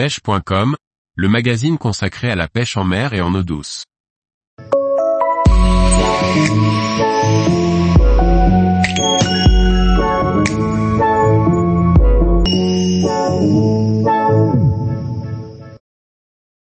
pêche.com, 0.00 0.76
le 1.14 1.28
magazine 1.28 1.76
consacré 1.76 2.30
à 2.30 2.34
la 2.34 2.48
pêche 2.48 2.78
en 2.78 2.84
mer 2.84 3.12
et 3.12 3.20
en 3.20 3.34
eau 3.34 3.42
douce. 3.42 3.84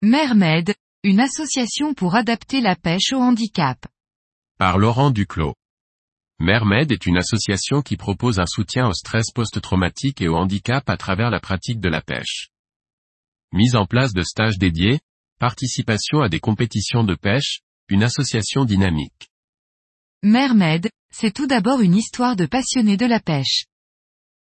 Mermed, 0.01 0.73
une 1.05 1.21
association 1.21 1.93
pour 1.93 2.15
adapter 2.15 2.59
la 2.59 2.75
pêche 2.75 3.13
au 3.13 3.19
handicap. 3.19 3.77
Par 4.57 4.77
Laurent 4.77 5.09
Duclos. 5.09 5.53
Mermed 6.41 6.91
est 6.91 7.05
une 7.05 7.17
association 7.17 7.81
qui 7.81 7.95
propose 7.95 8.41
un 8.41 8.45
soutien 8.45 8.89
au 8.89 8.93
stress 8.93 9.31
post-traumatique 9.33 10.19
et 10.19 10.27
au 10.27 10.35
handicap 10.35 10.89
à 10.89 10.97
travers 10.97 11.29
la 11.29 11.39
pratique 11.39 11.79
de 11.79 11.87
la 11.87 12.01
pêche. 12.01 12.51
Mise 13.53 13.75
en 13.75 13.85
place 13.85 14.13
de 14.13 14.23
stages 14.23 14.57
dédiés, 14.57 15.01
participation 15.37 16.21
à 16.21 16.29
des 16.29 16.39
compétitions 16.39 17.03
de 17.03 17.15
pêche, 17.15 17.59
une 17.89 18.03
association 18.03 18.63
dynamique. 18.63 19.29
Mermed, 20.23 20.89
c'est 21.13 21.33
tout 21.33 21.47
d'abord 21.47 21.81
une 21.81 21.95
histoire 21.95 22.37
de 22.37 22.45
passionnés 22.45 22.95
de 22.95 23.05
la 23.05 23.19
pêche. 23.19 23.65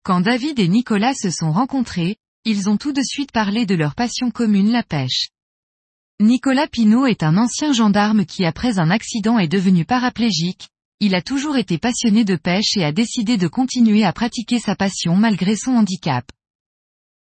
Quand 0.04 0.20
David 0.20 0.60
et 0.60 0.68
Nicolas 0.68 1.14
se 1.14 1.32
sont 1.32 1.52
rencontrés, 1.52 2.18
ils 2.44 2.70
ont 2.70 2.76
tout 2.76 2.92
de 2.92 3.02
suite 3.02 3.32
parlé 3.32 3.66
de 3.66 3.76
leur 3.76 3.96
passion 3.96 4.32
commune 4.32 4.72
la 4.72 4.84
pêche. 4.84 5.30
Nicolas 6.20 6.68
Pinault 6.68 7.06
est 7.06 7.24
un 7.24 7.38
ancien 7.38 7.72
gendarme 7.72 8.26
qui 8.26 8.44
après 8.44 8.80
un 8.80 8.90
accident 8.90 9.40
est 9.40 9.48
devenu 9.48 9.86
paraplégique, 9.86 10.68
il 11.00 11.16
a 11.16 11.22
toujours 11.22 11.56
été 11.56 11.78
passionné 11.78 12.26
de 12.26 12.36
pêche 12.36 12.76
et 12.76 12.84
a 12.84 12.92
décidé 12.92 13.38
de 13.38 13.48
continuer 13.48 14.04
à 14.04 14.12
pratiquer 14.12 14.60
sa 14.60 14.76
passion 14.76 15.16
malgré 15.16 15.56
son 15.56 15.72
handicap. 15.72 16.30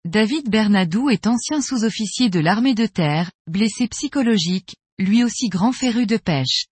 David 0.09 0.49
Bernadou 0.49 1.11
est 1.11 1.27
ancien 1.27 1.61
sous-officier 1.61 2.31
de 2.31 2.41
l'armée 2.41 2.75
de 2.75 2.87
terre, 2.87 3.31
blessé 3.47 3.87
psychologique, 3.89 4.75
lui 4.99 5.23
aussi 5.23 5.51
grand 5.51 5.73
féru 5.73 6.07
de 6.07 6.17
pêche. 6.17 6.65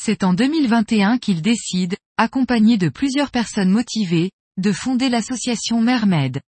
C'est 0.00 0.24
en 0.24 0.32
2021 0.32 1.18
qu'il 1.18 1.42
décide, 1.42 1.94
accompagné 2.16 2.78
de 2.78 2.88
plusieurs 2.88 3.30
personnes 3.30 3.68
motivées, 3.68 4.30
de 4.56 4.72
fonder 4.72 5.10
l'association 5.10 5.82
Mermed. 5.82 6.40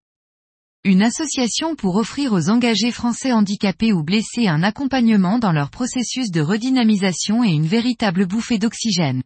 Une 0.85 1.03
association 1.03 1.77
pour 1.77 1.97
offrir 1.97 2.33
aux 2.33 2.49
engagés 2.49 2.91
français 2.91 3.33
handicapés 3.33 3.93
ou 3.93 4.03
blessés 4.03 4.49
un 4.49 4.63
accompagnement 4.63 5.39
dans 5.39 5.53
leur 5.53 5.69
processus 5.69 6.31
de 6.31 6.41
redynamisation 6.41 7.45
et 7.45 7.51
une 7.51 7.67
véritable 7.67 8.25
bouffée 8.25 8.59
d'oxygène. 8.59 9.23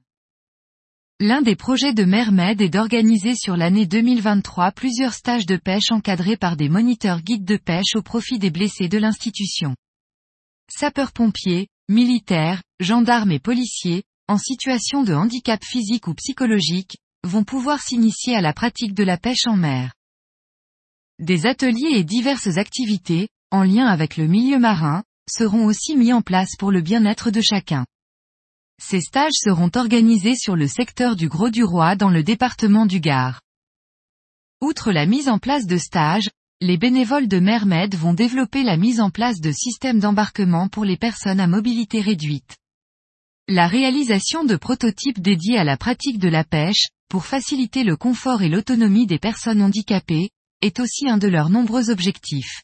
L'un 1.24 1.40
des 1.40 1.54
projets 1.54 1.94
de 1.94 2.02
Mermed 2.02 2.60
est 2.60 2.68
d'organiser 2.68 3.36
sur 3.36 3.56
l'année 3.56 3.86
2023 3.86 4.72
plusieurs 4.72 5.14
stages 5.14 5.46
de 5.46 5.56
pêche 5.56 5.92
encadrés 5.92 6.36
par 6.36 6.56
des 6.56 6.68
moniteurs 6.68 7.22
guides 7.22 7.44
de 7.44 7.56
pêche 7.56 7.94
au 7.94 8.02
profit 8.02 8.40
des 8.40 8.50
blessés 8.50 8.88
de 8.88 8.98
l'institution. 8.98 9.76
Sapeurs-pompiers, 10.68 11.68
militaires, 11.88 12.60
gendarmes 12.80 13.30
et 13.30 13.38
policiers, 13.38 14.02
en 14.26 14.36
situation 14.36 15.04
de 15.04 15.14
handicap 15.14 15.62
physique 15.64 16.08
ou 16.08 16.14
psychologique, 16.14 16.96
vont 17.22 17.44
pouvoir 17.44 17.80
s'initier 17.80 18.34
à 18.34 18.40
la 18.40 18.52
pratique 18.52 18.92
de 18.92 19.04
la 19.04 19.16
pêche 19.16 19.46
en 19.46 19.56
mer. 19.56 19.92
Des 21.20 21.46
ateliers 21.46 21.98
et 21.98 22.02
diverses 22.02 22.58
activités, 22.58 23.28
en 23.52 23.62
lien 23.62 23.86
avec 23.86 24.16
le 24.16 24.26
milieu 24.26 24.58
marin, 24.58 25.04
seront 25.30 25.66
aussi 25.66 25.96
mis 25.96 26.12
en 26.12 26.20
place 26.20 26.56
pour 26.58 26.72
le 26.72 26.80
bien-être 26.80 27.30
de 27.30 27.40
chacun. 27.40 27.84
Ces 28.84 29.00
stages 29.00 29.32
seront 29.34 29.70
organisés 29.76 30.34
sur 30.34 30.56
le 30.56 30.66
secteur 30.66 31.14
du 31.14 31.28
Gros 31.28 31.50
du 31.50 31.62
Roi 31.62 31.94
dans 31.94 32.10
le 32.10 32.24
département 32.24 32.84
du 32.84 33.00
Gard. 33.00 33.40
Outre 34.60 34.90
la 34.92 35.06
mise 35.06 35.28
en 35.28 35.38
place 35.38 35.66
de 35.66 35.78
stages, 35.78 36.28
les 36.60 36.76
bénévoles 36.76 37.28
de 37.28 37.38
Mermed 37.38 37.94
vont 37.94 38.12
développer 38.12 38.64
la 38.64 38.76
mise 38.76 39.00
en 39.00 39.10
place 39.10 39.40
de 39.40 39.52
systèmes 39.52 40.00
d'embarquement 40.00 40.68
pour 40.68 40.84
les 40.84 40.96
personnes 40.96 41.40
à 41.40 41.46
mobilité 41.46 42.00
réduite. 42.00 42.56
La 43.48 43.68
réalisation 43.68 44.44
de 44.44 44.56
prototypes 44.56 45.20
dédiés 45.20 45.58
à 45.58 45.64
la 45.64 45.76
pratique 45.76 46.18
de 46.18 46.28
la 46.28 46.44
pêche, 46.44 46.88
pour 47.08 47.24
faciliter 47.24 47.84
le 47.84 47.96
confort 47.96 48.42
et 48.42 48.48
l'autonomie 48.48 49.06
des 49.06 49.18
personnes 49.18 49.62
handicapées, 49.62 50.30
est 50.60 50.80
aussi 50.80 51.08
un 51.08 51.18
de 51.18 51.28
leurs 51.28 51.50
nombreux 51.50 51.88
objectifs. 51.88 52.62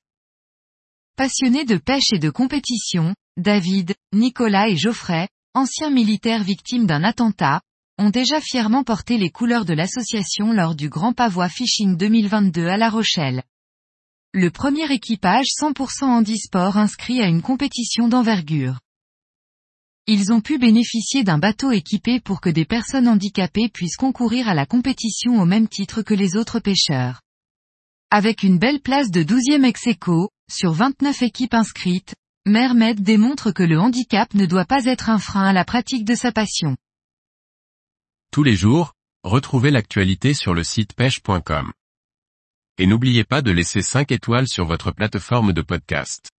Passionnés 1.16 1.64
de 1.64 1.76
pêche 1.76 2.12
et 2.12 2.19
de 2.19 2.31
compétition, 2.31 3.14
David, 3.37 3.94
Nicolas 4.12 4.69
et 4.69 4.76
Geoffrey, 4.76 5.28
anciens 5.54 5.91
militaires 5.91 6.42
victimes 6.42 6.86
d'un 6.86 7.04
attentat, 7.04 7.60
ont 7.98 8.10
déjà 8.10 8.41
fièrement 8.41 8.84
porté 8.84 9.19
les 9.19 9.31
couleurs 9.31 9.64
de 9.64 9.75
l'association 9.75 10.53
lors 10.53 10.75
du 10.75 10.88
Grand 10.88 11.12
Pavois 11.12 11.48
Fishing 11.48 11.97
2022 11.97 12.66
à 12.66 12.76
La 12.76 12.91
Rochelle. 12.91 13.42
Le 14.32 14.50
premier 14.50 14.92
équipage 14.92 15.47
100% 15.60 16.04
handisport 16.04 16.76
inscrit 16.76 17.20
à 17.20 17.26
une 17.26 17.42
compétition 17.42 18.08
d'envergure. 18.08 18.78
Ils 20.06 20.32
ont 20.32 20.41
pu 20.41 20.58
bénéficier 20.58 21.25
d'un 21.25 21.38
bateau 21.38 21.70
équipé 21.70 22.20
pour 22.20 22.41
que 22.41 22.48
des 22.48 22.64
personnes 22.64 23.08
handicapées 23.08 23.69
puissent 23.69 23.97
concourir 23.97 24.48
à 24.48 24.54
la 24.54 24.64
compétition 24.64 25.41
au 25.41 25.44
même 25.44 25.69
titre 25.69 26.03
que 26.03 26.14
les 26.14 26.37
autres 26.37 26.60
pêcheurs. 26.60 27.20
Avec 28.10 28.42
une 28.42 28.58
belle 28.58 28.81
place 28.81 29.10
de 29.10 29.22
12e 29.22 29.64
ex 29.64 29.82
sur 30.50 30.72
29 30.72 31.22
équipes 31.22 31.53
inscrites, 31.53 32.14
Mermed 32.48 33.00
démontre 33.00 33.53
que 33.53 33.62
le 33.62 33.78
handicap 33.78 34.32
ne 34.34 34.47
doit 34.47 34.64
pas 34.64 34.86
être 34.86 35.10
un 35.10 35.19
frein 35.19 35.44
à 35.44 35.53
la 35.53 35.64
pratique 35.64 36.04
de 36.04 36.14
sa 36.14 36.32
passion. 36.32 36.76
Tous 38.32 38.42
les 38.42 38.56
jours, 38.56 38.94
retrouvez 39.22 39.70
l'actualité 39.70 40.34
sur 40.34 40.54
le 40.54 40.64
site 40.64 40.94
pêche.com. 40.94 41.72
Et 42.78 42.87
n'oubliez 42.87 43.25
pas 43.25 43.42
de 43.42 43.50
laisser 43.50 43.82
5 43.82 44.12
étoiles 44.12 44.48
sur 44.48 44.64
votre 44.64 44.92
plateforme 44.92 45.53
de 45.53 45.62
podcast. 45.62 46.31